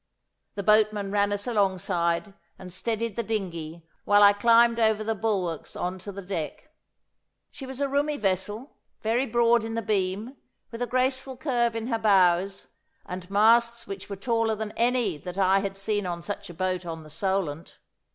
The 0.55 0.63
boatmen 0.63 1.11
ran 1.11 1.31
us 1.31 1.45
alongside 1.45 2.33
and 2.57 2.73
steadied 2.73 3.15
the 3.17 3.21
dinghy 3.21 3.85
while 4.03 4.23
I 4.23 4.33
climbed 4.33 4.79
over 4.79 5.03
the 5.03 5.13
bulwarks 5.13 5.75
on 5.75 5.99
to 5.99 6.11
the 6.11 6.23
deck. 6.23 6.71
She 7.51 7.67
was 7.67 7.79
a 7.79 7.87
roomy 7.87 8.17
vessel, 8.17 8.77
very 9.03 9.27
broad 9.27 9.63
in 9.63 9.75
the 9.75 9.81
beam, 9.83 10.37
with 10.71 10.81
a 10.81 10.87
graceful 10.87 11.37
curve 11.37 11.75
in 11.75 11.85
her 11.85 11.99
bows, 11.99 12.65
and 13.05 13.29
masts 13.29 13.85
which 13.85 14.09
were 14.09 14.15
taller 14.15 14.55
than 14.55 14.71
any 14.71 15.19
that 15.19 15.37
I 15.37 15.59
had 15.59 15.77
seen 15.77 16.07
on 16.07 16.23
such 16.23 16.49
a 16.49 16.53
boat 16.55 16.83
on 16.83 17.03
the 17.03 17.09
Solent. 17.11 17.77